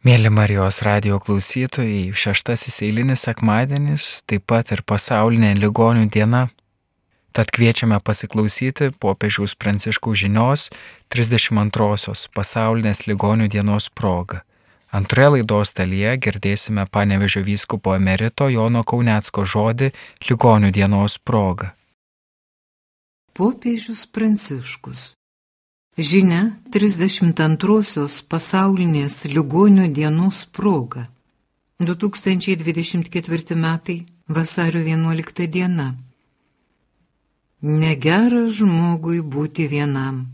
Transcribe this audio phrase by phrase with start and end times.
[0.00, 6.46] Mėly Marijos radio klausytojai, šeštasis eilinis sekmadienis, taip pat ir pasaulinė ligonių diena.
[7.36, 10.70] Tad kviečiame pasiklausyti popiežiaus pranciškų žinios
[11.12, 14.40] 32-osios pasaulinės ligonių dienos proga.
[14.88, 19.92] Antroje laidos dalyje girdėsime panevežio vyskupo emerito Jono Kaunecko žodį
[20.30, 21.74] ligonių dienos proga.
[23.36, 25.10] Popiežius pranciškus
[25.98, 31.08] Žinia 32-osios pasaulinės ligonių dienos proga.
[31.80, 35.96] 2024 metai vasario 11 diena.
[37.62, 40.30] Negera žmogui būti vienam.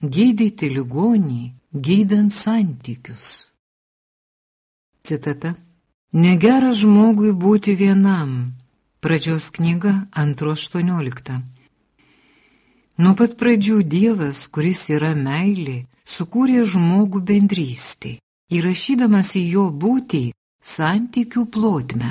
[0.00, 3.52] Gydyti ligonį, gydant santykius.
[5.04, 5.54] Citata.
[6.12, 8.56] Negera žmogui būti vienam.
[9.00, 11.59] Pradžios knyga 2.18.
[13.00, 18.18] Nuo pat pradžių Dievas, kuris yra meilė, sukūrė žmogų bendrystį,
[18.52, 20.20] įrašydamas į jo būtį
[20.60, 22.10] santykių plotmę.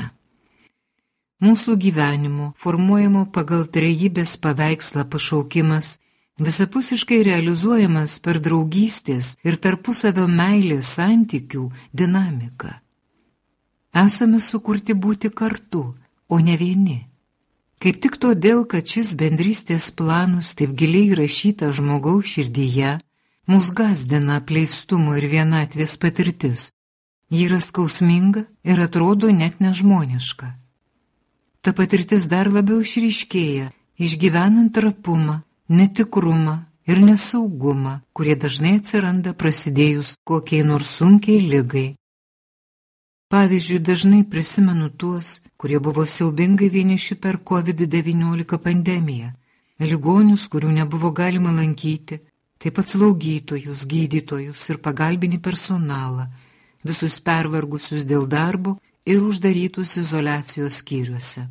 [1.46, 5.92] Mūsų gyvenimo, formuojamo pagal trejybės paveikslą pašaukimas,
[6.42, 12.74] visapusiškai realizuojamas per draugystės ir tarpusavio meilės santykių dinamiką.
[14.06, 15.86] Esame sukurti būti kartu,
[16.34, 17.09] o ne vieni.
[17.80, 22.98] Kaip tik todėl, kad šis bendrystės planas taip giliai įrašyta žmogaus širdyje,
[23.48, 26.74] mus gazdina apleistumo ir vienatvės patirtis.
[27.32, 30.50] Ji yra skausminga ir atrodo net nežmoniška.
[31.64, 35.40] Ta patirtis dar labiau išryškėja, išgyvenant trapumą,
[35.72, 36.58] netikrumą
[36.90, 41.88] ir nesaugumą, kurie dažnai atsiranda prasidėjus kokiai nors sunkiai lygai
[43.30, 45.28] Pavyzdžiui, dažnai prisimenu tuos,
[45.60, 49.30] kurie buvo siaubingai vieniši per COVID-19 pandemiją,
[49.92, 52.18] ligonius, kurių nebuvo galima lankyti,
[52.58, 56.26] taip pat slaugytojus, gydytojus ir pagalbinį personalą,
[56.82, 61.46] visus pervargusius dėl darbo ir uždarytus izolacijos skyriuose.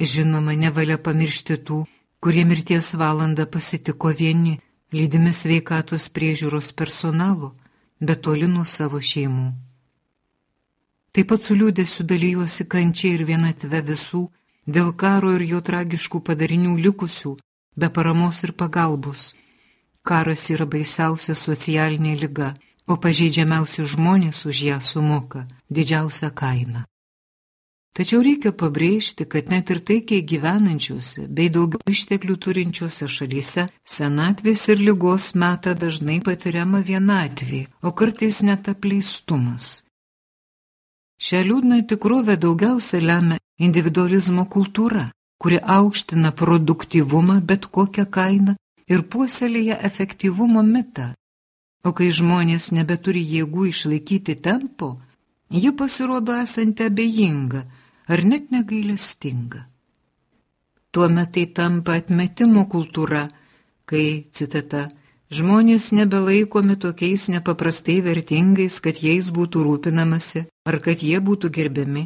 [0.00, 1.82] Žinoma, nevalia pamiršti tų,
[2.24, 4.56] kurie mirties valandą pasitiko vieni,
[4.96, 7.52] lydimi sveikatos priežiūros personalo,
[8.00, 9.63] bet toli nuo savo šeimų.
[11.14, 14.24] Taip pat su liūdėsiu dalyjuosi kančia ir vienatve visų,
[14.66, 17.36] dėl karo ir jo tragiškų padarinių likusių,
[17.78, 19.34] be paramos ir pagalbos.
[20.02, 22.48] Karas yra baisiausia socialinė lyga,
[22.90, 26.82] o pažeidžiamiausi žmonės už ją sumoka didžiausią kainą.
[27.94, 34.82] Tačiau reikia pabrėžti, kad net ir taikiai gyvenančiuose bei daugiau išteklių turinčiuose šalyse senatvės ir
[34.82, 39.83] lygos metą dažnai patiriama vienatvė, o kartais net apleistumas.
[41.24, 45.04] Šią liūdną tikrovę daugiausia lemia individualizmo kultūra,
[45.40, 48.56] kuri aukština produktyvumą bet kokią kainą
[48.92, 51.06] ir puoselėja efektyvumo mitą.
[51.86, 54.88] O kai žmonės nebeturi jėgų išlaikyti tempo,
[55.62, 57.62] ji pasirodo esanti abejinga
[58.12, 59.64] ar net negailestinga.
[60.92, 63.24] Tuomet tai tampa atmetimo kultūra,
[63.88, 64.88] kai, citata,
[65.34, 72.04] Žmonės nebelaikomi tokiais nepaprastai vertingais, kad jais būtų rūpinamasi, ar kad jie būtų gerbiami,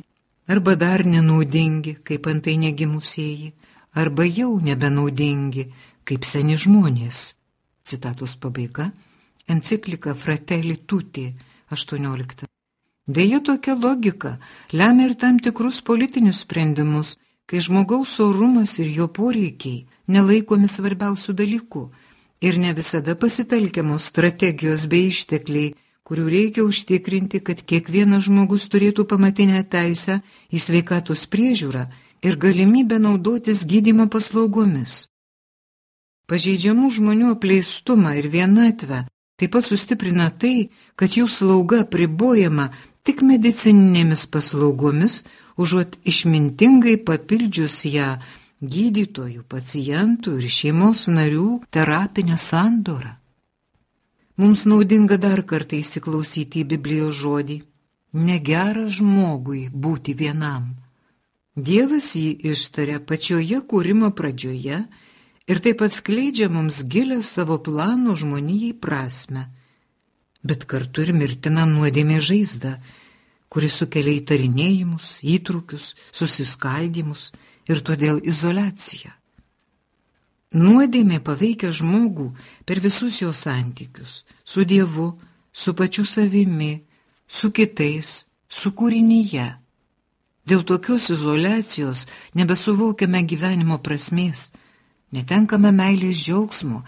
[0.49, 3.51] arba dar nenaudingi, kaip antai negimusieji,
[3.93, 5.67] arba jau nebenaudingi,
[6.09, 7.37] kaip seni žmonės.
[7.85, 8.93] Citatos pabaiga.
[9.45, 11.29] Enciklika Fratelli Tutti
[11.69, 12.49] 18.
[13.05, 14.39] Deja, tokia logika
[14.73, 21.89] lemia ir tam tikrus politinius sprendimus, kai žmogaus orumas ir jo poreikiai nelaikomi svarbiausių dalykų
[22.41, 25.75] ir ne visada pasitelkiamos strategijos bei ištekliai,
[26.09, 31.85] kurių reikia užtikrinti, kad kiekvienas žmogus turėtų pamatinę teisę į sveikatos priežiūrą
[32.25, 35.07] ir galimybę naudotis gydymo paslaugomis.
[36.29, 39.05] Pažeidžiamų žmonių apleistumą ir vienatvę
[39.39, 42.73] taip pat sustiprina tai, kad jų slauga pribojama
[43.07, 45.23] tik medicininėmis paslaugomis,
[45.57, 48.17] užuot išmintingai papildžius ją
[48.63, 53.15] gydytojų, pacientų ir šeimos narių terapinę sandorą.
[54.39, 57.63] Mums naudinga dar kartą įsiklausyti į Biblijos žodį-
[58.29, 60.77] negera žmogui būti vienam.
[61.57, 64.87] Dievas jį ištarė pačioje kūrimo pradžioje
[65.49, 69.51] ir taip atskleidžia mums gilę savo plano žmonijai prasme,
[70.45, 72.79] bet kartu ir mirtina nuodėmė žaizda,
[73.49, 77.33] kuris sukelia įtarinėjimus, įtrukius, susiskaldimus
[77.69, 79.15] ir todėl izolacija.
[80.57, 82.31] Nuodėmė paveikia žmogų
[82.65, 85.19] per visus jo santykius- su Dievu,
[85.53, 86.85] su pačiu savimi,
[87.27, 89.59] su kitais, su kūrinyje.
[90.49, 94.51] Dėl tokios izolacijos nebesuvokiame gyvenimo prasmės,
[95.13, 96.83] netenkame meilės džiaugsmo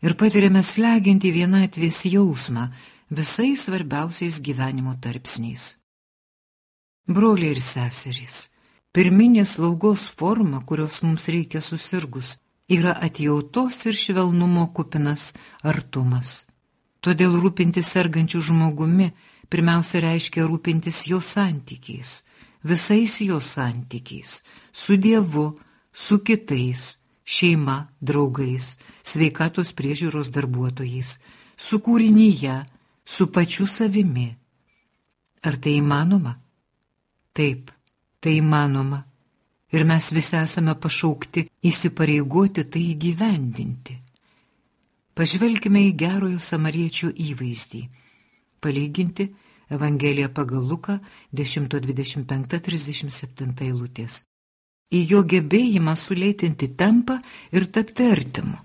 [0.00, 2.70] ir patiriame slegiantį vienatvės jausmą,
[3.10, 5.76] visais svarbiausiais gyvenimo tarpsniais.
[7.06, 8.53] Broliai ir seserys,
[8.94, 12.38] pirminė slaugos forma, kurios mums reikia susirgus,
[12.70, 15.32] yra atjautos ir švelnumo kupinas
[15.62, 16.44] artumas.
[17.04, 19.10] Todėl rūpintis sergančių žmogumi
[19.52, 22.22] pirmiausia reiškia rūpintis jo santykiais,
[22.64, 24.42] visais jo santykiais,
[24.72, 25.50] su Dievu,
[25.92, 26.94] su kitais,
[27.24, 31.18] šeima, draugais, sveikatos priežiūros darbuotojais,
[31.56, 32.62] su kūrinyje,
[33.04, 34.30] su pačiu savimi.
[35.44, 36.38] Ar tai įmanoma?
[37.36, 37.73] Taip,
[38.24, 38.98] tai įmanoma.
[39.74, 41.40] Ir mes visi esame pašaukti
[41.70, 43.94] įsipareigoti tai įgyvendinti.
[45.14, 47.82] Pažvelkime į gerojo samariečio įvaizdį.
[48.62, 49.24] Palyginti
[49.70, 50.98] Evangeliją pagal Luką
[51.34, 54.24] 10.25.37 eilutės.
[54.92, 57.18] Į jo gebėjimą sulėtinti tempą
[57.52, 58.56] ir tapti artimu.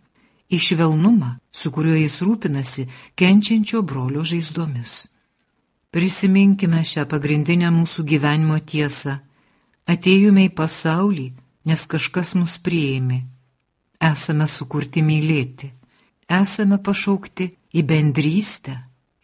[0.49, 5.09] Į švelnumą, su kuriuo jis rūpinasi kenčiančio brolio žaizdomis.
[5.93, 9.19] Prisiminkime šią pagrindinę mūsų gyvenimo tiesą.
[9.89, 11.27] Atėjome į pasaulį,
[11.65, 13.23] nes kažkas mus priėmė.
[13.99, 15.71] Esame sukurti mylėti.
[16.29, 18.75] Esame pašaukti į bendrystę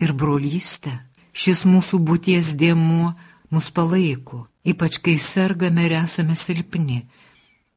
[0.02, 0.96] ir brolystę.
[1.36, 3.12] Šis mūsų būties dėmuo
[3.54, 7.04] mus palaiko, ypač kai sergame ir esame silpni.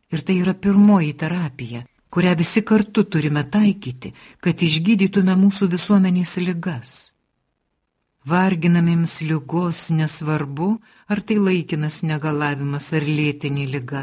[0.08, 7.07] Ir tai yra pirmoji terapija, kurią visi kartu turime taikyti, kad išgydytume mūsų visuomenės ligas.
[8.28, 10.69] Varginamiems lygos nesvarbu,
[11.12, 14.02] ar tai laikinas negalavimas ar lėtinė lyga.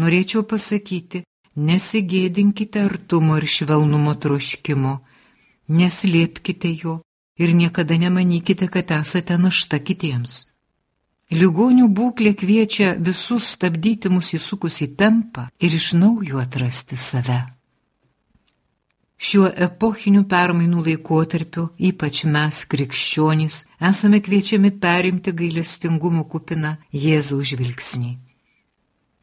[0.00, 1.22] Norėčiau pasakyti,
[1.68, 4.94] nesigėdinkite artumo ir švelnumo troškimo,
[5.68, 7.00] neslėpkite jo
[7.38, 10.46] ir niekada nemanykite, kad esate našta kitiems.
[11.30, 17.59] Ligonių būklė kviečia visus stabdyti mus įsukus į tempą ir iš naujo atrasti save.
[19.20, 28.14] Šiuo epochiniu permainų laikotarpiu, ypač mes, krikščionys, esame kviečiami perimti gailestingumo kupiną Jėzaus žvilgsnį.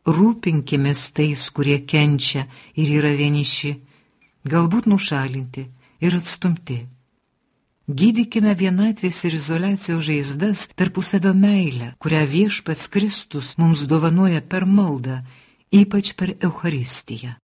[0.08, 2.46] Rūpinkimės tais, kurie kenčia
[2.78, 3.74] ir yra vieniši,
[4.46, 5.66] galbūt nušalinti
[6.06, 6.78] ir atstumti
[7.88, 15.22] Gydykime vienatvės ir izolacijos žaizdas tarpusavio meilę, kurią viešpats Kristus mums dovanoja per maldą,
[15.72, 17.38] ypač per Eucharistiją.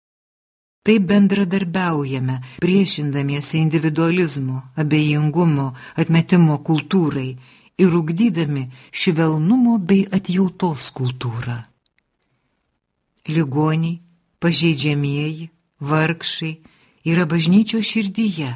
[0.82, 7.28] Taip bendradarbiaujame, priešindamiesi individualizmo, abejingumo, atmetimo kultūrai
[7.78, 11.60] ir ugdydami švelnumo bei atjautos kultūrą.
[13.30, 14.00] Ligoniai,
[14.42, 16.52] pažeidžiamieji, vargšai
[17.06, 18.50] yra bažnyčio širdyje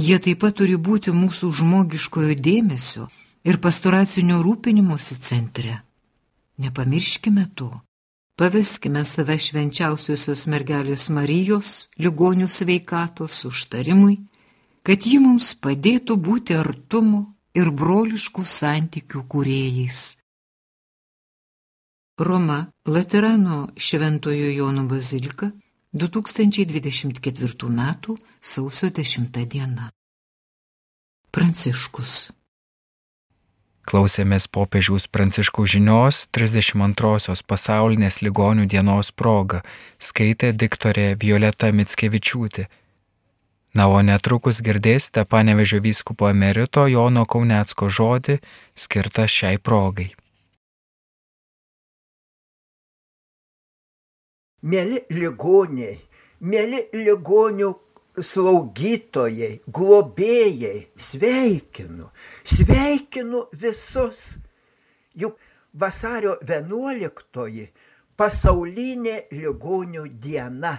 [0.00, 3.08] Jie taip pat turi būti mūsų žmogiškojo dėmesio
[3.44, 5.80] ir pastoracinio rūpinimuose centre.
[6.56, 7.68] Nepamirškime to.
[8.40, 14.14] Paveskime save švenčiausiosios mergelės Marijos ligonių sveikatos užtarimui,
[14.80, 17.20] kad ji mums padėtų būti artumo
[17.52, 20.00] ir broliškų santykių kūrėjais.
[22.16, 22.58] Roma
[22.88, 25.52] Laterano Šventojo Jono bazilika
[25.92, 27.86] 2024 m.
[28.40, 29.92] sausio 10 diena.
[31.30, 32.39] Pranciškus.
[33.90, 39.64] Klausėmės popiežiaus pranciškų žinios 32-osios pasaulinės ligonių dienos proga,
[39.98, 42.68] skaitė diktorė Violeta Mitskevičiūtė.
[43.74, 48.38] Na, o netrukus girdėsite panevežio vyskupo emerito Jono Kaunecko žodį
[48.78, 50.12] skirtą šiai progai.
[54.62, 55.98] Mėly ligoniai,
[56.38, 57.74] mėly ligonių
[58.16, 62.10] slaugytojai, globėjai, sveikinu,
[62.44, 64.38] sveikinu visus.
[65.14, 65.38] Juk
[65.74, 67.68] vasario 11
[68.18, 70.78] pasaulinė ligonių diena.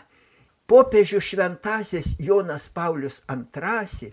[0.72, 4.12] Popiežių šventasis Jonas Paulius II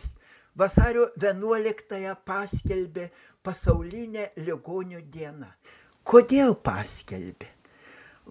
[0.58, 3.10] vasario 11 paskelbė
[3.46, 5.52] pasaulinę ligonių dieną.
[6.02, 7.46] Kodėl paskelbė?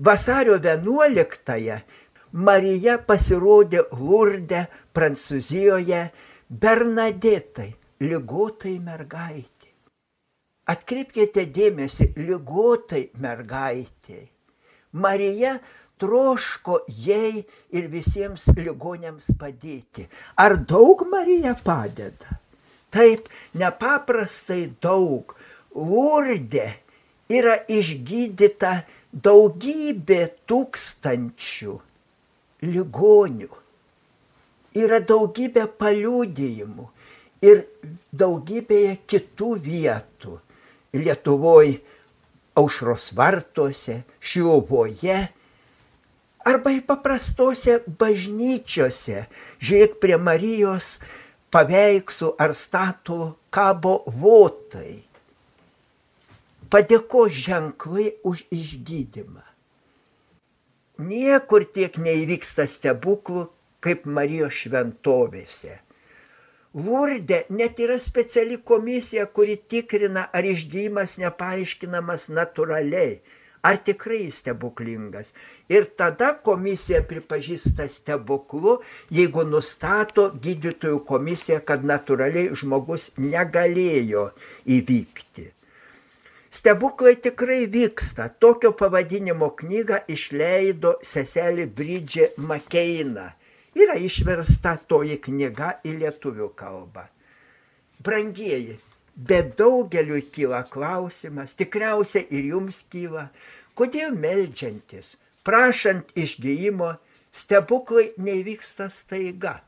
[0.07, 1.77] Vasario 11-ąją
[2.31, 6.09] Marija pasirodė Lurde, Prancūzijoje,
[6.49, 7.69] Bernadetai,
[8.03, 9.71] lygotai mergaitė.
[10.67, 14.27] Atkreipkite dėmesį, lygotai mergaitė.
[14.91, 15.57] Marija
[15.97, 20.07] troško jai ir visiems ligonėms padėti.
[20.35, 22.41] Ar daug Marija padeda?
[22.91, 25.31] Taip, nepaprastai daug.
[25.75, 26.73] Lurde
[27.31, 28.81] yra išgydyta
[29.11, 31.86] daugybė tūkstančių
[32.65, 33.49] ligonių.
[34.77, 36.87] Yra daugybė paliūdėjimų
[37.45, 37.63] ir
[38.13, 40.37] daugybėje kitų vietų.
[40.97, 41.79] Lietuvoje,
[42.57, 45.17] aušros vartuose, šiuvoje
[46.47, 49.25] arba ir paprastose bažnyčiose.
[49.59, 50.95] Žiūrėk prie Marijos
[51.53, 55.03] paveikslų ar statulų kabo votai.
[56.71, 59.46] Padėko ženklai už išgydymą.
[60.97, 63.43] Niekur tiek neįvyksta stebuklų,
[63.85, 65.75] kaip Marijos šventovėse.
[66.77, 73.19] Lurdė net yra speciali komisija, kuri tikrina, ar išgyjimas nepaaiškinamas natūraliai,
[73.61, 75.33] ar tikrai stebuklingas.
[75.69, 78.79] Ir tada komisija pripažįsta stebuklu,
[79.13, 84.31] jeigu nustato gydytojų komisija, kad natūraliai žmogus negalėjo
[84.65, 85.51] įvykti.
[86.57, 88.23] Stebuklai tikrai vyksta.
[88.41, 93.27] Tokio pavadinimo knygą išleido seselė Bridžė Makeina.
[93.77, 97.03] Yra išversta toji knyga į lietuvių kalbą.
[98.01, 98.79] Brangieji,
[99.29, 103.27] bet daugeliu kyla klausimas, tikriausiai ir jums kyla,
[103.77, 105.13] kodėl melžiantis,
[105.45, 106.95] prašant išgyjimo,
[107.29, 109.59] stebuklai nevyksta staiga.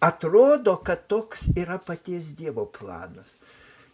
[0.00, 3.36] Atrodo, kad toks yra paties Dievo planas.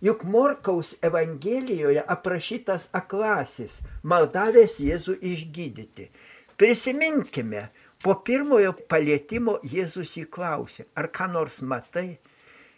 [0.02, 6.10] Juk Morkaus Evangelijoje aprašytas aklasis, maldavęs Jėzų išgydyti.
[6.58, 7.68] Prisiminkime,
[8.02, 12.18] po pirmojo palietimo Jėzus įklausė, ar ką nors matai?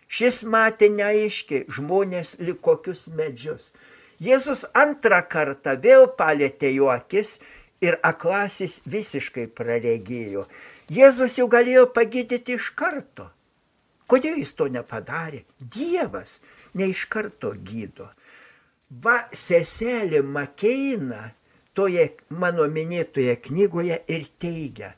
[0.06, 3.72] Šis matė neaiškiai žmonės lik kokius medžius.
[4.22, 7.36] Jėzus antrą kartą vėl palėtė jo akis
[7.84, 10.46] ir aklasis visiškai praregėjo.
[10.88, 13.28] Jėzus jau galėjo pagydyti iš karto.
[14.06, 15.42] Kodėl jis to nepadarė?
[15.58, 16.38] Dievas
[16.78, 18.06] ne iš karto gydo.
[19.02, 21.32] Va, seselė Makeina
[21.74, 24.92] toje mano minėtoje knygoje ir teigia,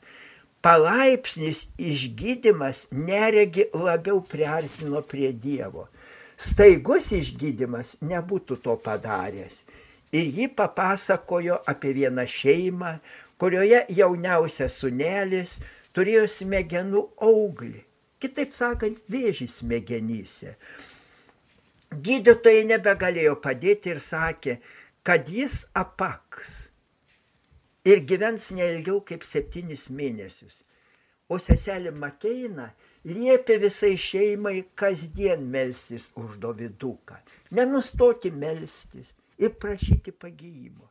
[0.61, 5.87] palaipsnis išgydymas neregi labiau priartino prie Dievo.
[6.39, 9.65] Staigus išgydymas nebūtų to padaręs.
[10.15, 12.95] Ir ji papasakojo apie vieną šeimą,
[13.41, 15.59] kurioje jauniausias sunelis
[15.93, 17.88] turėjo smegenų auglį.
[18.19, 20.55] Kitaip sakant, vėžį smegenyse.
[21.89, 24.59] Gydytojai nebegalėjo padėti ir sakė,
[25.07, 26.69] kad jis apaks
[27.87, 30.61] ir gyvens neilgiau kaip septynis mėnesius.
[31.29, 32.71] O seselė Makeina
[33.07, 37.19] liepė visai šeimai kasdien melstis už Doviduką,
[37.55, 40.89] nenustoti melstis ir prašyti pagyjimo.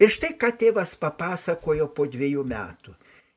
[0.00, 2.94] Ir štai ką tėvas papasakojo po dviejų metų.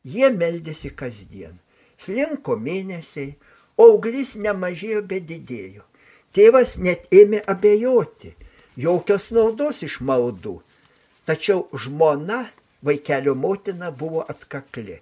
[0.07, 1.59] Jie meldėsi kasdien.
[2.01, 3.35] Slinko mėnesiai,
[3.79, 5.85] auglis nemažėjo, bet didėjo.
[6.33, 8.33] Tėvas net ėmė abejoti,
[8.77, 10.59] jokios naudos iš maldų.
[11.29, 12.47] Tačiau žmona,
[12.83, 14.97] vaikelio motina, buvo atkakli.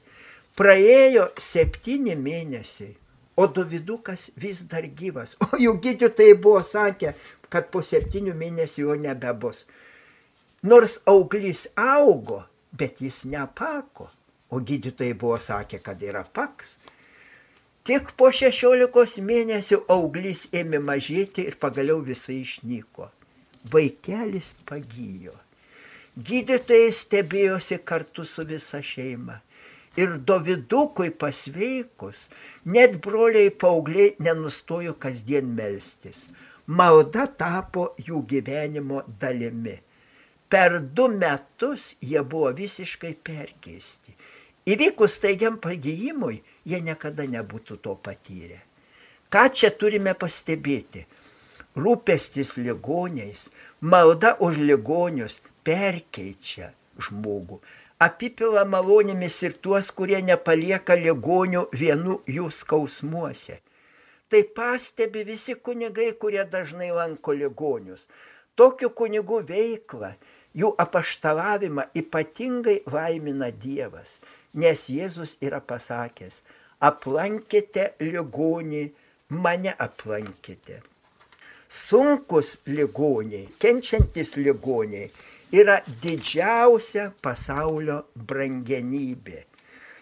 [0.59, 2.91] Praėjo septyni mėnesiai,
[3.39, 5.37] o Davidukas vis dar gyvas.
[5.39, 7.15] O jų gydytojai buvo sakę,
[7.49, 9.65] kad po septynių mėnesių jo nebebus.
[10.67, 12.43] Nors auglys augo,
[12.75, 14.11] bet jis nepako.
[14.51, 16.75] O gydytojai buvo sakę, kad yra paks.
[17.87, 23.07] Tik po šešiolikos mėnesių auglys ėmė mažėti ir pagaliau visai išnyko.
[23.71, 25.33] Vaikelis pagyjo.
[26.17, 29.39] Gydytojai stebėjosi kartu su visa šeima.
[29.99, 32.27] Ir Dovidukui pasveikus,
[32.65, 36.25] net broliai paaugliai nenustojo kasdien melstis.
[36.67, 39.79] Malda tapo jų gyvenimo dalimi.
[40.51, 44.15] Per du metus jie buvo visiškai perkeisti.
[44.69, 48.59] Įvykus taigiam pagyjimui, jie niekada nebūtų to patyrę.
[49.33, 51.07] Ką čia turime pastebėti?
[51.73, 53.47] Rūpestis ligoniais,
[53.81, 57.57] malda už ligonius perkeičia žmogų,
[57.97, 63.61] apipila malonėmis ir tuos, kurie nepalieka ligonių vienų jų skausmuose.
[64.29, 68.05] Tai pastebi visi kunigai, kurie dažnai lanko ligonius.
[68.59, 70.13] Tokių kunigų veiklą,
[70.53, 74.19] jų apaštalavimą ypatingai laimina Dievas,
[74.53, 76.41] nes Jėzus yra pasakęs,
[76.83, 78.85] aplankėte ligonį,
[79.31, 80.81] mane aplankėte.
[81.71, 85.07] Sunkus ligoniai, kenčiantis ligoniai
[85.55, 89.45] yra didžiausia pasaulio brangenybė.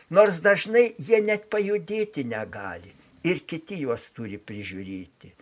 [0.10, 5.36] Nors dažnai jie net pajudėti negali ir kiti juos turi prižiūrėti.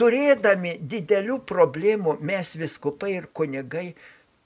[0.00, 3.90] Turėdami didelių problemų mes viskupai ir kunigai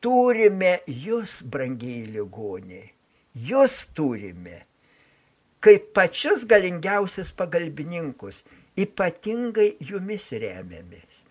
[0.02, 2.93] turime jūs, brangiai ligoniai.
[3.34, 4.62] Jūs turime
[5.64, 8.42] kaip pačius galingiausius pagalbininkus,
[8.76, 11.22] ypatingai jumis remiamės.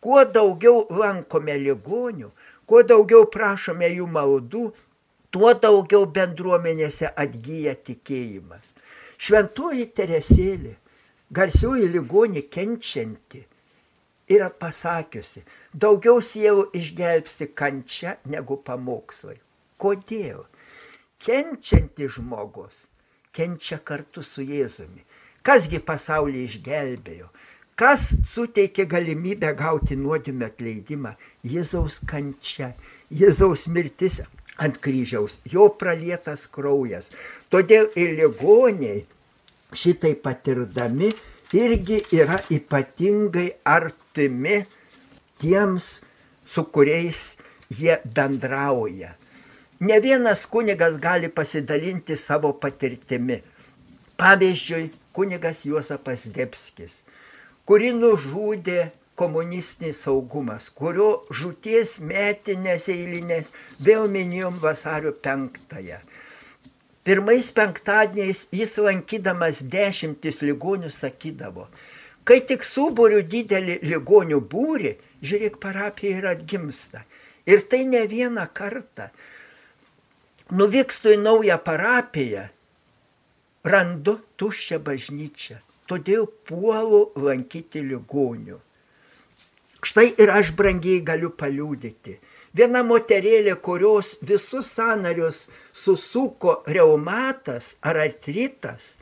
[0.00, 2.30] Kuo daugiau lankome ligonių,
[2.70, 4.62] kuo daugiau prašome jų maldų,
[5.34, 8.70] tuo daugiau bendruomenėse atgyja tikėjimas.
[9.20, 10.76] Šventoji Teresėlė,
[11.34, 13.42] garsioji ligonė kenčianti,
[14.30, 15.42] yra pasakiusi,
[15.74, 19.40] daugiau sielų išgelbsti kančia negu pamokslai.
[19.80, 20.46] Kodėl?
[21.20, 22.86] Kenčianti žmogus
[23.36, 25.04] kenčia kartu su Jėzumi.
[25.44, 27.28] Kasgi pasaulį išgelbėjo?
[27.80, 31.14] Kas suteikė galimybę gauti nuodėmę atleidimą?
[31.44, 32.74] Jėzaus kančia,
[33.08, 34.20] Jėzaus mirtis
[34.60, 37.08] ant kryžiaus, jo pralietas kraujas.
[37.52, 39.06] Todėl ir ligoniai
[39.72, 41.12] šitai patirdami
[41.56, 44.60] irgi yra ypatingai artimi
[45.40, 45.94] tiems,
[46.44, 47.24] su kuriais
[47.72, 49.19] jie bendrauja.
[49.80, 53.40] Ne vienas kunigas gali pasidalinti savo patirtimi.
[54.20, 56.98] Pavyzdžiui, kunigas Juozapas Debskis,
[57.64, 66.02] kuri nužudė komunistinis saugumas, kurio žūties metinės eilinės vėl minėjom vasario penktąją.
[67.04, 71.70] Pirmais penktadieniais jis lankydamas dešimtis ligonių sakydavo,
[72.28, 74.94] kai tik suburiu didelį ligonių būrį,
[75.24, 77.06] žiūrėk, parapija ir atgimsta.
[77.48, 79.08] Ir tai ne vieną kartą.
[80.50, 82.48] Nuvykstu į naują parapiją,
[83.62, 88.58] randu tuščią bažnyčią, todėl puolu lankyti ligonių.
[89.80, 92.16] Štai ir aš brangiai galiu paliūdyti.
[92.56, 98.96] Viena moterėlė, kurios visus sanarius susuko reumatas ar artritas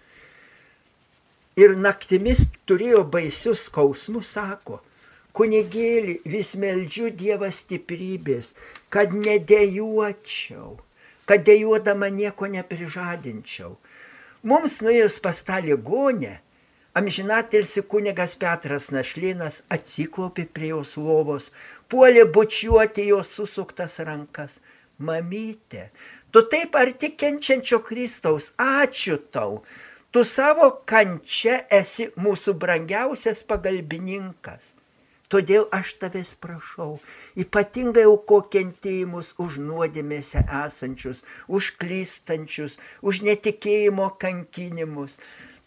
[1.59, 4.83] ir naktimis turėjo baisius skausmus, sako,
[5.35, 8.53] kunigėlį vis meldžiu Dievą stiprybės,
[8.93, 10.77] kad nedėjuočiau,
[11.29, 13.77] kad dėjuodama nieko neprižadinčiau.
[14.49, 16.39] Mums nuėjus pas tą ligonę,
[16.99, 21.51] amžinatilsi kunigas Petras Našlinas atsiklaupė prie jos lovos,
[21.91, 24.57] puolė bučiuoti jos susuktas rankas.
[24.99, 25.91] Mamytė,
[26.35, 29.61] tu taip arti kenčiančio Kristaus, ačiū tau,
[30.11, 34.78] tu savo kančia esi mūsų brangiausias pagalbininkas.
[35.29, 36.95] Todėl aš tavęs prašau,
[37.37, 45.19] ypatingai auko kentėjimus už nuodėmėse esančius, už klystančius, už netikėjimo kankinimus.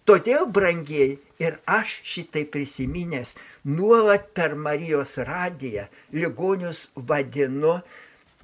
[0.10, 3.36] Todėl, brangiai, ir aš šitai prisiminęs,
[3.77, 7.77] nuolat per Marijos radiją ligonius vadinu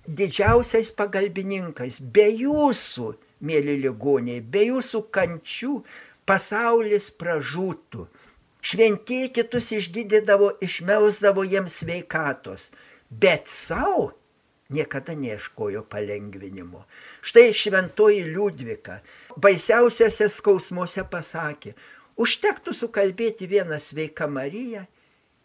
[0.05, 1.97] didžiausiais pagalbininkais.
[1.99, 3.09] Be jūsų,
[3.41, 5.81] mėly ligoniai, be jūsų kančių
[6.29, 8.05] pasaulis pražūtų.
[8.67, 12.65] Šventieji kitus išgydydavo, išmelsdavo jiems sveikatos,
[13.09, 14.09] bet savo
[14.69, 16.83] niekada neieškojo palengvinimo.
[17.21, 18.99] Štai šventoji Liudvika
[19.39, 21.77] baisiausiose skausmuose pasakė,
[22.19, 24.83] užtektų sukalbėti vieną sveiką Mariją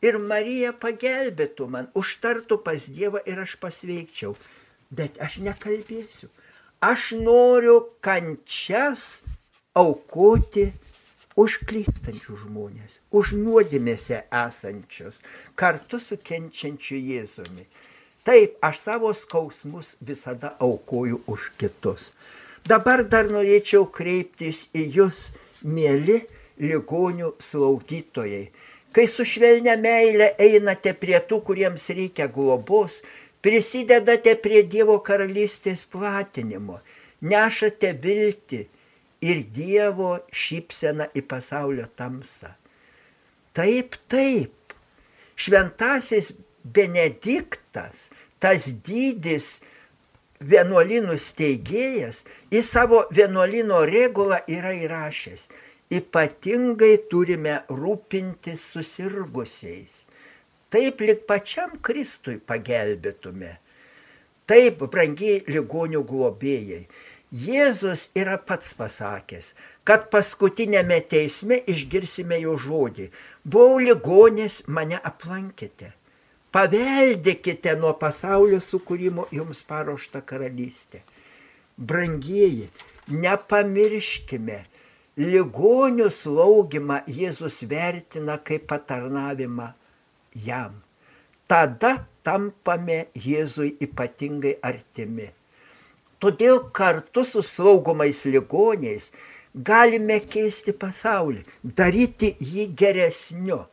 [0.03, 4.35] ir Marija pagelbėtų man, užtartų pas Dievą ir aš pasveikčiau.
[4.91, 6.27] Bet aš nekalbėsiu.
[6.83, 9.23] Aš noriu kančias
[9.79, 10.73] aukoti
[11.37, 15.21] už klystančius žmonės, už nuodėmėse esančius,
[15.55, 17.67] kartu su kenčiančiu Jėzumi.
[18.23, 22.13] Taip, aš savo skausmus visada aukoju už kitus.
[22.63, 26.21] Dabar dar norėčiau kreiptis į jūs, mėly
[26.63, 28.45] ligonių slaugytojai.
[28.93, 33.01] Kai su švelnia meile einate prie tų, kuriems reikia globos,
[33.43, 36.79] prisidedate prie Dievo karalystės platinimo,
[37.25, 38.67] nešate viltį,
[39.23, 42.53] ir Dievo šypsena į pasaulio tamsą.
[43.57, 44.75] Taip, taip.
[45.37, 46.33] Šventasis
[46.63, 48.09] Benediktas,
[48.43, 49.57] tas dydis
[50.43, 52.23] vienuolinų steigėjas,
[52.55, 55.49] į savo vienuolino regulą yra įrašęs.
[55.93, 60.07] Ypatingai turime rūpintis susirgusiais.
[60.73, 63.59] Taip lik pačiam Kristui pagelbėtume.
[64.49, 66.87] Taip, brangiai ligonių globėjai.
[67.33, 69.55] Jėzus yra pats pasakęs,
[69.89, 73.09] kad paskutinėme teisme išgirsime jo žodį.
[73.49, 75.95] Buvau ligonis, mane aplankėte.
[76.53, 81.01] Paveldėkite nuo pasaulio sukūrimo jums paruoštą karalystę.
[81.81, 82.69] Brangieji,
[83.09, 84.61] nepamirškime,
[85.17, 89.73] ligonių slaugimą Jėzus vertina kaip patarnavimą
[90.45, 90.83] jam.
[91.49, 95.33] Tada tampame Jėzui ypatingai artimi.
[96.23, 99.11] Todėl kartu su slaugomais ligoniais
[99.55, 103.65] galime keisti pasaulį, daryti jį geresniu.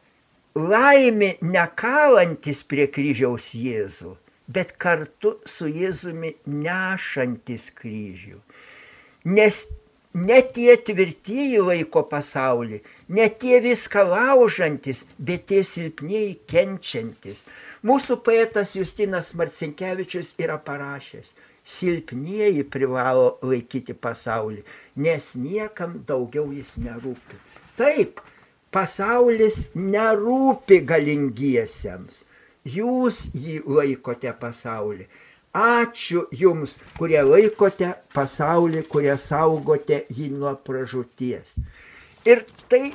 [0.57, 4.15] Laimė nekalantis prie kryžiaus Jėzų,
[4.49, 8.39] bet kartu su Jėzumi nešantis kryžių.
[9.29, 9.67] Nes
[10.13, 12.81] ne tie tvirtieji laiko pasaulį,
[13.13, 17.45] ne tie viską laužantis, bet tie silpnieji kenčiantis.
[17.85, 21.35] Mūsų poetas Justinas Marcinkievičius yra parašęs,
[21.69, 24.63] silpnieji privalo laikyti pasaulį,
[25.05, 27.39] nes niekam daugiau jis nerūpi.
[27.77, 28.21] Taip,
[28.73, 32.23] pasaulis nerūpi galingiesiems.
[32.69, 35.07] Jūs jį laikote pasaulį.
[35.59, 41.55] Ačiū jums, kurie laikote pasaulį, kurie saugote jį nuo pražūties.
[42.29, 42.91] Ir tai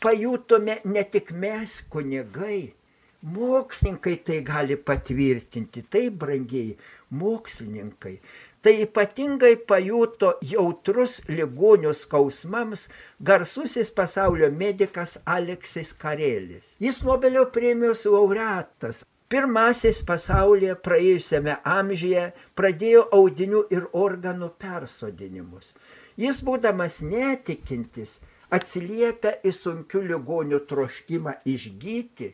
[0.00, 2.72] pajutome ne tik mes, kunigai,
[3.34, 6.78] mokslininkai tai gali patvirtinti, tai brangiai,
[7.10, 8.14] mokslininkai.
[8.62, 12.88] Tai ypatingai pajuto jautrus ligonių skausmams
[13.22, 16.74] garsusis pasaulio medikas Aleksis Karelis.
[16.82, 19.04] Jis Nobelio premijos laureatas.
[19.28, 22.22] Pirmasis pasaulyje praėjusiame amžiuje
[22.56, 25.74] pradėjo audinių ir organų persodinimus.
[26.16, 28.14] Jis būdamas netikintis,
[28.50, 32.30] atsiliepia į sunkių ligonių troškimą išgyti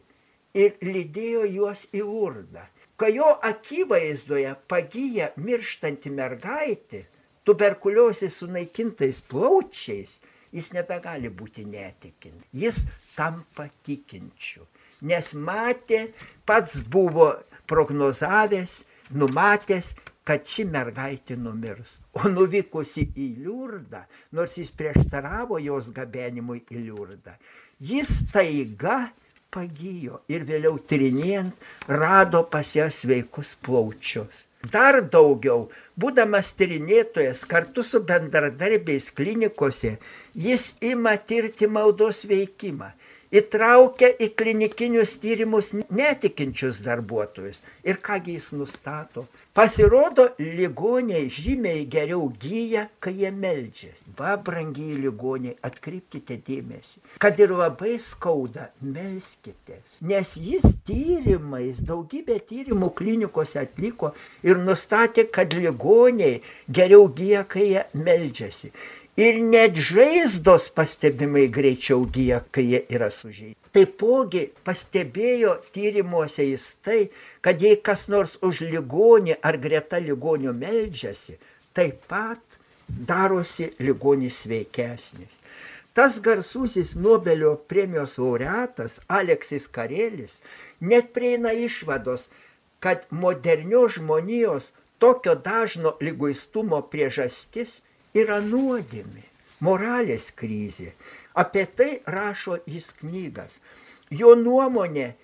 [0.54, 2.62] ir lydėjo juos į lurdą.
[2.96, 7.00] Kai jo akivaizdoje pagyja mirštanti mergaitė,
[7.44, 10.18] tuberkuliozės sunaikintais plaučiais,
[10.54, 12.46] jis nebegali būti netikint.
[12.54, 12.84] Jis
[13.16, 14.62] tampa tikinčiu,
[15.10, 16.06] nes matė,
[16.46, 17.32] pats buvo
[17.70, 21.98] prognozavęs, numatęs, kad ši mergaitė numirs.
[22.16, 27.34] O nuvykusi į Liurdą, nors jis prieštaravo jos gabenimui į Liurdą,
[27.82, 29.10] jis taiga
[29.54, 31.70] pagijo ir vėliau tyrinėjant
[32.02, 34.44] rado pas ją sveikus plaučius.
[34.72, 35.66] Dar daugiau,
[36.00, 39.98] būdamas tyrinėtojas kartu su bendradarbiais klinikose,
[40.46, 42.94] jis ima tirti maldos veikimą
[43.34, 47.60] įtraukia į klinikinius tyrimus netikinčius darbuotojus.
[47.86, 49.26] Ir kągi jis nustato?
[49.54, 54.06] Pasirodo, ligoniai žymiai geriau gyja, kai jie melžiasi.
[54.18, 59.98] Va, brangiai ligoniai, atkreipkite dėmesį, kad ir labai skauda, melskitės.
[60.02, 64.12] Nes jis tyrimais, daugybę tyrimų klinikose atliko
[64.46, 68.72] ir nustatė, kad ligoniai geriau gyja, kai jie melžiasi
[69.16, 73.58] ir net žaizdos pastebimai greičiau gyja, kai jie yra sužeisti.
[73.74, 77.00] Taipogi pastebėjo tyrimuose jis tai,
[77.42, 81.38] kad jei kas nors už ligonį ar greta ligonių meldžiasi,
[81.74, 85.40] taip pat darosi ligonis sveikesnis.
[85.94, 90.40] Tas garsusis Nobelio premijos laureatas Aleksis Karelis
[90.80, 92.26] net prieina išvados,
[92.82, 97.78] kad modernios žmonijos tokio dažno lyguistumo priežastis
[98.14, 99.24] yra nuodėmė,
[99.64, 100.92] moralės krizė.
[101.34, 103.58] Apie tai rašo jis knygas.
[104.14, 105.14] Jo nuomonė,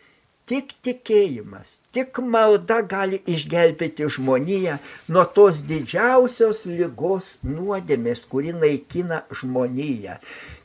[0.50, 4.81] tik tikėjimas, tik malda gali išgelbėti žmoniją
[5.14, 10.16] nuo tos didžiausios lygos nuodėmės, kuri naikina žmoniją.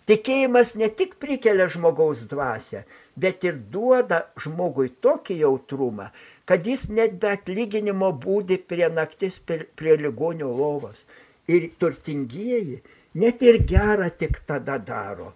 [0.09, 2.83] Tikėjimas ne tik prikelia žmogaus dvasę,
[3.17, 6.09] bet ir duoda žmogui tokį jautrumą,
[6.49, 11.05] kad jis net be atlyginimo būdi prie naktis prie, prie ligonio lovos
[11.47, 12.81] ir turtingieji
[13.15, 15.33] net ir gerą tik tada daro.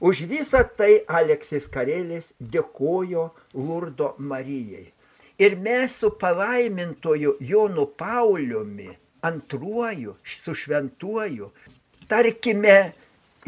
[0.00, 4.92] Už visą tai Aleksis Karėlis dėkojo Lurdo Marijai.
[5.38, 8.90] Ir mes su palaimintoju Jonu Pauliumi
[9.24, 11.50] antruoju, su šventuoju,
[12.08, 12.92] tarkime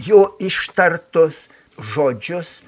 [0.09, 1.47] jo ištartus
[1.79, 2.59] žodžius,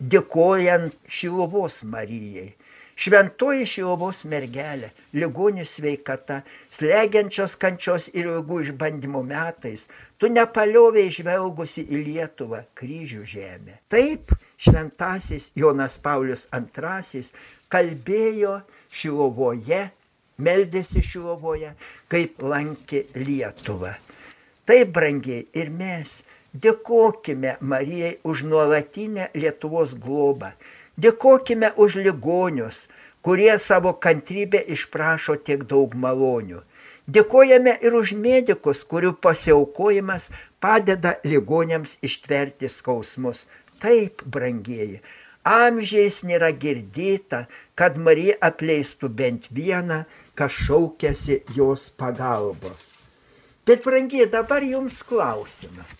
[0.00, 2.54] dėkojant Šiluvos Marijai.
[3.00, 9.86] Šventoji Šiluvos mergelė, ligonių sveikata, slegiančios kančios ir ilgų išbandymų metais,
[10.20, 13.78] tu nepalioviai žvelgusi į Lietuvą kryžių žemę.
[13.88, 17.22] Taip šventasis Jonas Paulius II
[17.72, 18.58] kalbėjo
[18.92, 19.80] Šiluvoje,
[20.36, 21.72] meldėsi Šiluvoje,
[22.12, 23.94] kaip lankė Lietuvą.
[24.68, 26.18] Taip brangiai ir mes
[26.52, 30.52] dėkojime Marijai už nuolatinę Lietuvos globą
[31.00, 32.84] Dėkojime už ligonius,
[33.24, 36.60] kurie savo kantrybę išprašo tiek daug malonių.
[37.10, 40.28] Dėkojame ir už medikus, kurių pasiaukojimas
[40.62, 43.46] padeda ligonėms ištverti skausmus.
[43.80, 45.00] Taip, brangieji,
[45.48, 50.02] amžiais nėra girdėta, kad Marija apleistų bent vieną,
[50.36, 52.84] kas šaukėsi jos pagalbos.
[53.64, 55.96] Bet, brangiai, dabar jums klausimas.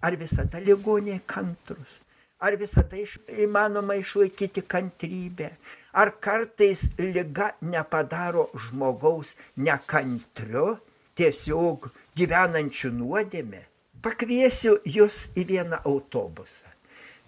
[0.00, 1.98] Ar visada ligoniai kantrus?
[2.40, 5.50] Ar visada iš, įmanoma išlaikyti kantrybę?
[5.92, 10.78] Ar kartais lyga nepadaro žmogaus nekantriu,
[11.20, 13.60] tiesiog gyvenančių nuodėmė?
[14.00, 16.70] Pakviesiu jūs į vieną autobusą.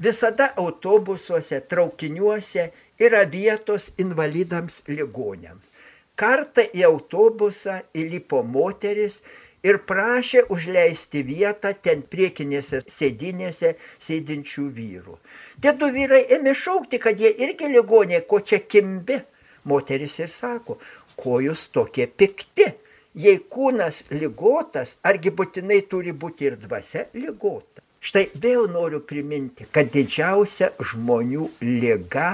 [0.00, 5.68] Visada autobusuose, traukiniuose yra vietos invalidams ligonėms.
[6.16, 9.20] Kartą į autobusą įlipo moteris
[9.66, 15.18] ir prašė užleisti vietą ten priekinėse sėdinėse sėdinčių vyrų.
[15.62, 19.20] Tie du vyrai ėmė šaukti, kad jie irgi ligoniai, ko čia kimbi.
[19.64, 20.78] Moteris ir sako,
[21.16, 22.72] ko jūs tokie pikti.
[23.14, 27.84] Jei kūnas lygotas, argi būtinai turi būti ir dvasia lygota.
[28.02, 32.32] Štai vėl noriu priminti, kad didžiausia žmonių lyga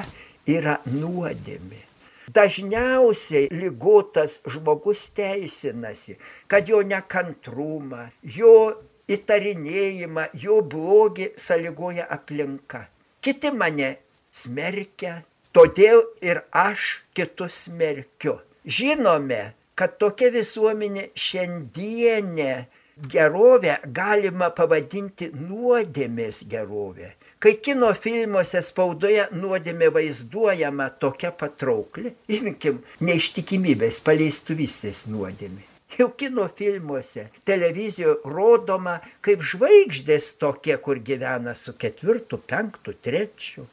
[0.49, 1.88] yra nuodėmė.
[2.35, 6.19] Dažniausiai lygotas žmogus teisinasi,
[6.51, 8.55] kad jo nekantrumą, jo
[9.09, 12.85] įtarinėjimą, jo blogį sąlygoja aplinka.
[13.25, 13.95] Kiti mane
[14.37, 15.23] smerkia,
[15.57, 18.39] todėl ir aš kitus smerkiu.
[18.69, 22.53] Žinome, kad tokia visuomenė šiandienė
[23.13, 27.15] gerovę galima pavadinti nuodėmės gerovė.
[27.39, 35.63] Kai kino filmuose spaudoje nuodėmė vaizduojama tokia patraukli, imkim, neištikimybės paleistuvystės nuodėmė.
[35.95, 43.69] Jau kino filmuose, televizijoje rodoma kaip žvaigždės tokie, kur gyvena su ketvirtu, penktu, trečiu.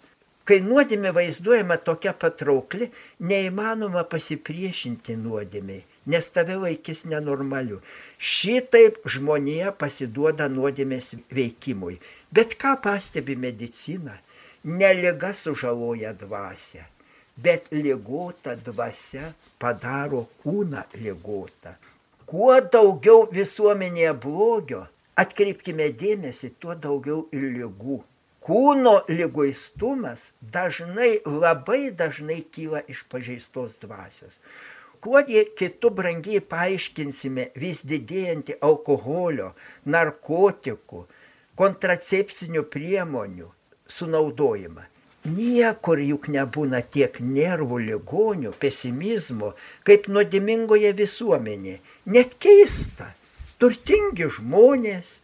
[0.45, 7.79] Kai nuodėmė vaizduojama tokia patraukli, neįmanoma pasipriešinti nuodėmiai, nes tave laikys nenormaliu.
[8.17, 11.99] Šitaip žmonija pasiduoda nuodėmės veikimui.
[12.31, 14.19] Bet ką pastebi medicina?
[14.65, 16.87] Neliga sužaloja dvasę,
[17.37, 19.29] bet lygota dvasia
[19.61, 21.75] padaro kūną lygotą.
[22.25, 24.81] Kuo daugiau visuomenėje blogio,
[25.21, 27.99] atkreipkime dėmesį, tuo daugiau ir lygų.
[28.45, 34.33] Kūno lygoistumas dažnai, labai dažnai kyla iš pažeistos dvasios
[35.05, 35.21] kuo
[35.59, 39.51] kitų brangiai paaiškinsime vis didėjantį alkoholio,
[39.85, 41.05] narkotikų,
[41.61, 43.51] kontracepcinių priemonių
[43.97, 44.87] sunaudojimą.
[45.25, 49.53] Niekur juk nebūna tiek nervų ligonių, pesimizmo,
[49.85, 51.79] kaip nuodimingoje visuomenėje.
[52.13, 53.11] Net keista,
[53.61, 55.19] turtingi žmonės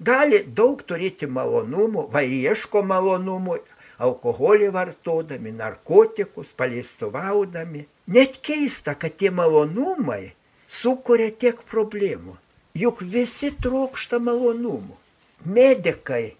[0.00, 3.58] gali daug turėti malonumų, va ieško malonumų,
[4.02, 7.86] alkoholį vartodami, narkotikus, paliestuvaudami.
[8.12, 10.32] Net keista, kad tie malonumai
[10.68, 12.36] sukuria tiek problemų.
[12.78, 14.96] Juk visi trokšta malonumų.
[15.44, 16.34] Medikai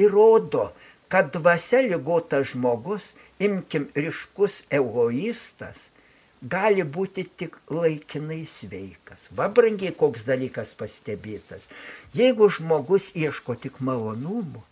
[0.00, 0.70] įrodo,
[1.12, 5.90] kad dvasia lygotas žmogus, imkim ryškus egoistas,
[6.42, 9.28] gali būti tik laikinai sveikas.
[9.36, 11.66] Va brangiai koks dalykas pastebėtas.
[12.16, 14.62] Jeigu žmogus ieško tik malonumų,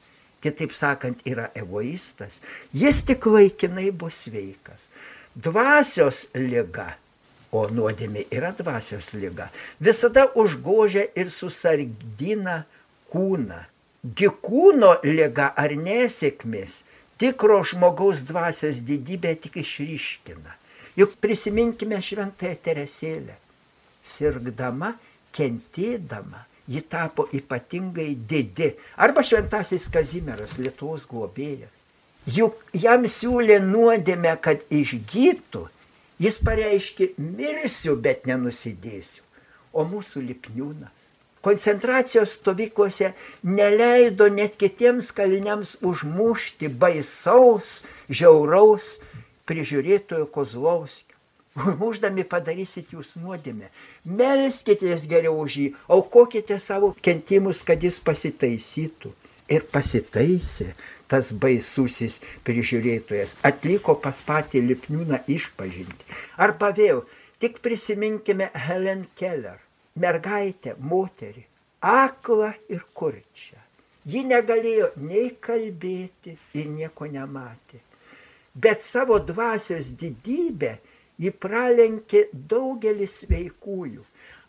[0.44, 2.40] kitaip sakant, yra egoistas,
[2.72, 4.87] jis tik laikinai bus sveikas.
[5.35, 6.94] Dvasios lyga,
[7.54, 9.48] o nuodėmė yra dvasios lyga,
[9.80, 12.62] visada užgožia ir susargdina
[13.12, 13.64] kūną.
[14.04, 16.83] Gikūno lyga ar nesėkmės
[17.18, 20.59] tikro žmogaus dvasios didybę tik išryškina.
[20.98, 23.38] Juk prisiminkime šventąją Teresėlę.
[24.04, 24.92] Sirgdama,
[25.35, 28.72] kentėdama, ji tapo ypatingai didi.
[28.96, 31.72] Arba šventasis Kazimieras, Lietuvos globėjas.
[32.24, 35.66] Juk jam siūlė nuodėmę, kad išgytų,
[36.24, 39.22] jis pareiškė, mirsiu, bet nenusidėsiu.
[39.74, 41.05] O mūsų lipniūnas
[41.44, 48.94] koncentracijos stovyklose neleido net kitiems kaliniams užmušti baisaus, žiauraus
[49.48, 51.13] prižiūrėtojo Kozlovskio.
[51.54, 53.68] Užmuždami padarysit jūs nuodėmę.
[54.04, 59.12] Melskitės geriau už jį, aukokite savo kentimus, kad jis pasitaisytų.
[59.54, 60.70] Ir pasitaisė
[61.06, 66.06] tas baisusis prižiūrėtojas, atliko pas patį Lipniūną išpažinti.
[66.40, 67.02] Arba vėl,
[67.38, 69.60] tik prisiminkime Helen Keller,
[70.00, 71.44] mergaitę, moterį,
[71.84, 73.60] aklą ir kurčią.
[74.08, 77.78] Ji negalėjo nei kalbėti ir nieko nematė.
[78.54, 80.78] Bet savo dvasios didybę
[81.20, 84.03] ji pralenkė daugelis veikųjų.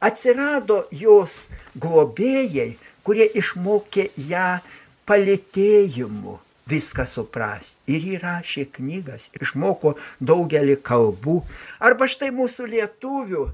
[0.05, 1.45] Atsirado jos
[1.81, 2.75] globėjai,
[3.05, 4.47] kurie išmokė ją
[5.05, 7.77] palėtėjimu viską suprasti.
[7.87, 11.39] Ir įrašė knygas, išmoko daugelį kalbų.
[11.79, 13.45] Arba štai mūsų lietuvių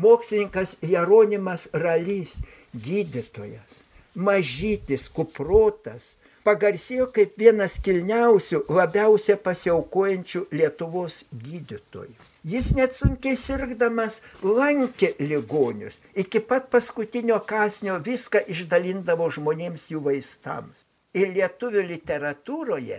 [0.00, 2.40] mokslininkas Jeronimas Ralys,
[2.74, 3.82] gydytojas,
[4.14, 12.33] mažytis, kuprotas, pagarsėjo kaip vienas kilniausių, labiausiai pasiaukojančių Lietuvos gydytojų.
[12.44, 15.96] Jis net sunkiai sirgdamas lankė ligonius.
[16.12, 20.84] Iki pat paskutinio kasnio viską išdalindavo žmonėms jų vaistams.
[21.16, 22.98] Ir lietuvių literatūroje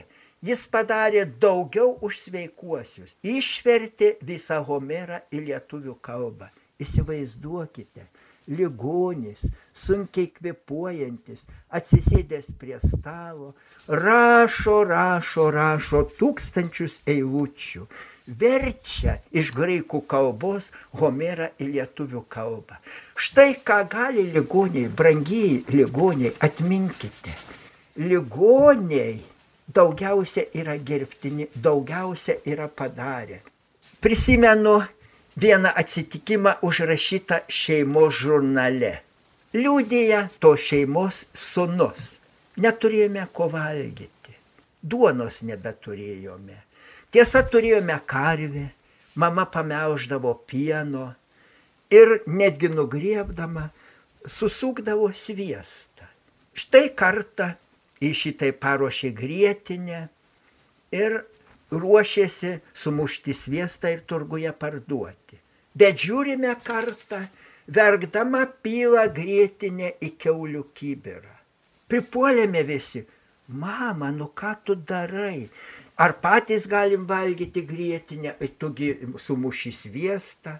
[0.50, 3.14] jis padarė daugiau už sveikuosius.
[3.22, 6.50] Išvertė visą Homerą į lietuvių kalbą.
[6.82, 8.10] Įsivaizduokite,
[8.48, 13.54] ligonis, sunkiai kvepuojantis, atsisėdęs prie stalo,
[13.88, 17.88] rašo, rašo, rašo tūkstančius eilučių
[18.26, 22.80] verčia iš graikų kalbos Homerą į lietuvių kalbą.
[23.16, 27.36] Štai ką gali ligoniai, brangiai ligoniai, atminkite.
[28.02, 29.22] Ligoniai
[29.68, 33.42] daugiausia yra gerbtini, daugiausia yra padarę.
[34.02, 34.82] Prisimenu
[35.38, 39.00] vieną atsitikimą užrašytą šeimos žurnale.
[39.56, 42.16] Liūdėja to šeimos sunus.
[42.60, 44.38] Neturėjome ko valgyti.
[44.84, 46.66] Duonos nebeturėjome
[47.16, 48.66] Tiesa, turėjome karvę,
[49.16, 51.14] mama pameuždavo pieno
[51.88, 53.70] ir netgi nugriebdama
[54.28, 56.10] susukdavo sviestą.
[56.60, 57.54] Štai kartą
[58.04, 60.02] į šitai paruošė grėtinę
[60.92, 61.16] ir
[61.72, 65.40] ruošėsi sumušti sviestą ir turguje parduoti.
[65.76, 67.26] Bet žiūrime kartą,
[67.68, 71.34] verkdama pyla grėtinė į keulių kybirą.
[71.92, 73.04] Pripuolėme visi,
[73.48, 75.50] mama, nu ką tu darai?
[75.98, 80.58] Ar patys galim valgyti grėtinę, tugi sumuši sviestą?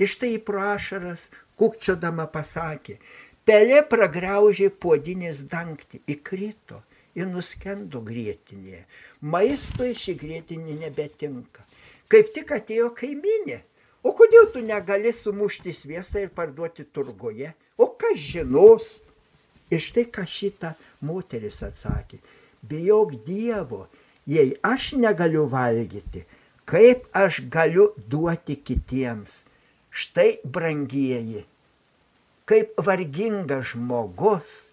[0.00, 1.28] Iš tai prašaras,
[1.60, 2.96] kukčiodama pasakė,
[3.44, 6.80] pelė pragraužė puodinės dangtį, įkrito
[7.18, 8.84] ir nuskendo grėtinėje.
[9.20, 11.64] Maistui ši grėtinė nebetinka.
[12.10, 13.60] Kaip tik atėjo kaiminė.
[14.02, 17.52] O kodėl tu negali sumušti sviestą ir parduoti turgoje?
[17.76, 18.98] O kas žinos?
[19.70, 20.72] Ir štai ką šitą
[21.04, 22.18] moteris atsakė.
[22.66, 23.84] Bijok Dievo,
[24.26, 26.24] jei aš negaliu valgyti,
[26.68, 29.44] kaip aš galiu duoti kitiems.
[29.90, 31.44] Štai, brangieji,
[32.46, 34.69] kaip vargingas žmogus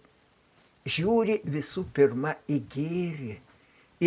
[0.96, 3.36] žiūri visų pirma į gėrį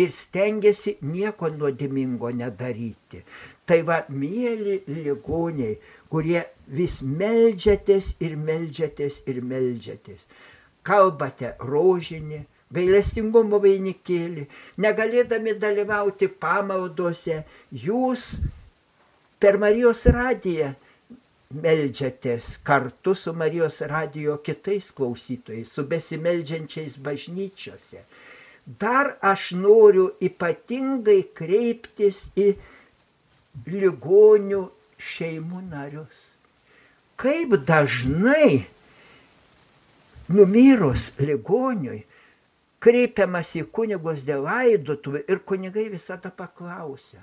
[0.01, 3.23] ir stengiasi nieko nuodimingo nedaryti.
[3.67, 5.77] Tai va, mėly ligoniai,
[6.11, 10.27] kurie vis melžiatės ir melžiatės ir melžiatės.
[10.87, 14.47] Kalbate rožinį, gailestingumo vainikėlį,
[14.81, 18.39] negalėdami dalyvauti pamaldose, jūs
[19.41, 20.71] per Marijos radiją
[21.53, 28.03] meldžiatės kartu su Marijos radijo kitais klausytojais, su besimeldžiančiais bažnyčiose.
[28.65, 32.53] Dar aš noriu ypatingai kreiptis į
[33.67, 34.61] ligonių
[35.01, 36.21] šeimų narius.
[37.21, 38.67] Kaip dažnai
[40.31, 42.03] numirus ligoniui
[42.81, 47.21] kreipiamas į kunigus dėl laidotuvių ir kunigai visada paklausia,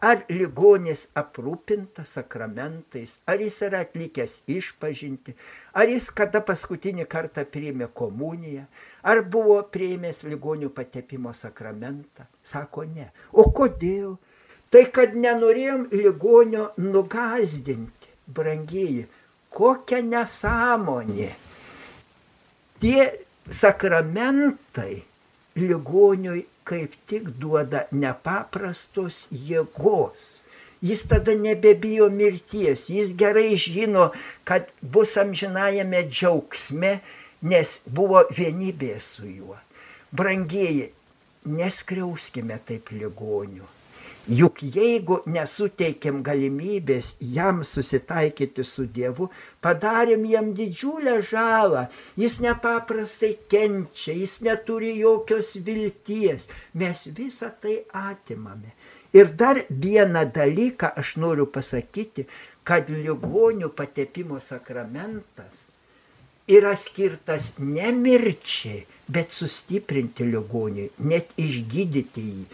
[0.00, 5.34] ar ligonis aprūpintas sakramentais, ar jis yra atlikęs išpažinti,
[5.74, 8.66] ar jis kada paskutinį kartą priėmė komuniją,
[9.02, 12.28] ar buvo priėmęs ligonių patepimo sakramentą.
[12.42, 13.10] Sako ne.
[13.32, 14.16] O kodėl?
[14.70, 19.06] Tai kad nenorėjom ligonio nugazdinti, brangieji,
[19.50, 21.30] kokia nesąmonė.
[22.78, 23.06] Tie
[23.50, 25.00] sakramentai
[25.58, 30.34] ligoniui kaip tik duoda nepaprastos jėgos.
[30.84, 34.10] Jis tada nebebijo mirties, jis gerai žino,
[34.46, 36.92] kad bus amžinajame džiaugsme,
[37.42, 39.58] nes buvo vienybė su juo.
[40.14, 40.92] Brangieji,
[41.48, 43.66] neskriauskime taip ligonių.
[44.28, 49.30] Juk jeigu nesuteikėm galimybės jam susitaikyti su Dievu,
[49.64, 51.86] padarėm jam didžiulę žalą,
[52.20, 58.74] jis nepaprastai kenčia, jis neturi jokios vilties, mes visą tai atimame.
[59.16, 62.26] Ir dar vieną dalyką aš noriu pasakyti,
[62.68, 65.67] kad ligonių patepimo sakramentas
[66.48, 72.44] yra skirtas ne mirčiai, bet sustiprinti ligoniui, net išgydyti jį.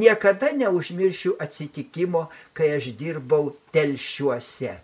[0.00, 4.76] Niekada neužmiršiu atsitikimo, kai aš dirbau telšiuose.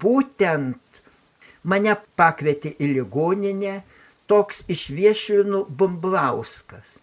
[0.00, 1.00] Būtent
[1.64, 3.80] mane pakvietė į ligoninę
[4.30, 6.98] toks išviešlinų Bumblauskas.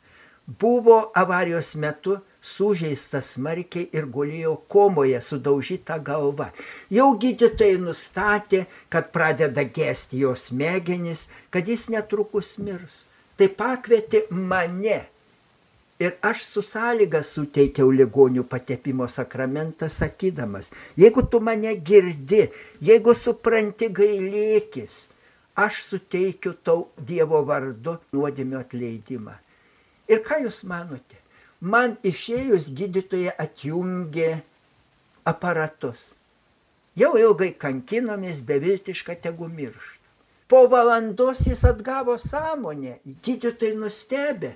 [0.47, 6.49] Buvo avarijos metu sužeistas smarkiai ir gulėjo komoje sudaužyta galva.
[6.93, 13.03] Jau gydytojai nustatė, kad pradeda gesti jos smegenis, kad jis netrukus mirs.
[13.37, 15.03] Tai pakvietė mane.
[15.97, 22.43] Ir aš su sąlyga suteikiau ligonių patepimo sakramentą, sakydamas, jeigu tu mane girdi,
[22.85, 24.99] jeigu supranti gailėkis,
[25.57, 29.39] aš suteikiu tau Dievo vardu nuodėmio atleidimą.
[30.07, 31.17] Ir ką jūs manote?
[31.59, 34.43] Man išėjus gydytoje atjungė
[35.25, 36.11] aparatus.
[36.93, 39.97] Jau ilgai kankinomės, beviltiška tegu miršta.
[40.47, 44.53] Po valandos jis atgavo sąmonę, gydytojai nustebė,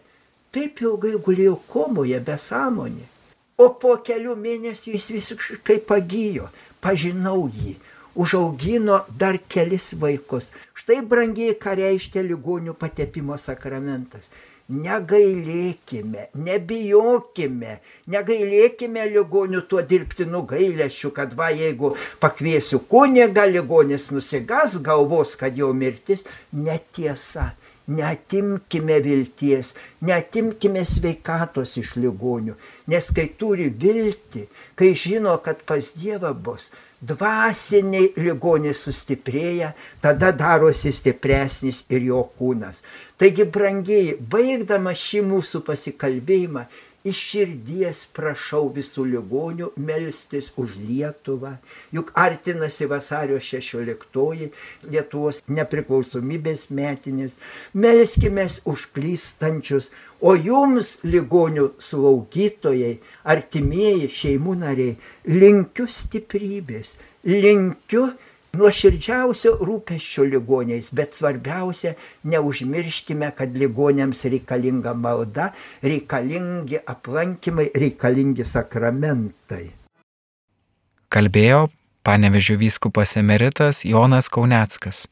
[0.54, 3.10] taip ilgai gulėjo komoje be sąmonė.
[3.58, 6.48] O po kelių mėnesių jis visiškai pagyjo,
[6.82, 7.76] pažinau jį,
[8.14, 10.52] užaugino dar kelis vaikus.
[10.78, 14.30] Štai brangiai, ką reiškia ligonių patepimo sakramentas
[14.72, 17.78] negailėkime, nebijokime,
[18.12, 21.94] negailėkime ligonių tuo dirbtinu gailėšiu, kad va jeigu
[22.24, 27.52] pakviesiu kunigą, ligonis nusigas galvos, kad jau mirtis, netiesa.
[27.92, 29.74] Neatimkime vilties,
[30.06, 32.54] neatimkime sveikatos iš ligonių,
[32.94, 34.46] nes kai turi viltį,
[34.80, 36.70] kai žino, kad pas Dievą bus,
[37.02, 39.72] dvasiniai ligonis sustiprėja,
[40.02, 42.84] tada darosi stipresnis ir jo kūnas.
[43.18, 46.68] Taigi, brangiai, baigdama šį mūsų pasikalbėjimą,
[47.08, 51.56] iš širdies prašau visų ligonių melstis už Lietuvą,
[51.96, 54.50] juk artinasi vasario 16
[54.92, 57.38] Lietuvos nepriklausomybės metinės,
[57.74, 59.90] melskime už klystančius,
[60.22, 66.96] o jums, ligonių slaugytojai, artimieji šeimų nariai, linkiu stiprybės,
[67.26, 68.12] linkiu
[68.58, 71.94] nuoširdžiausio rūpeščio ligoniais, bet svarbiausia,
[72.28, 75.52] neužmirškime, kad ligonėms reikalinga malda,
[75.84, 79.72] reikalingi aplankymai, reikalingi sakramentai.
[81.12, 81.66] Kalbėjo
[82.08, 85.06] panevežių vyskupas emeritas Jonas Kauneckas.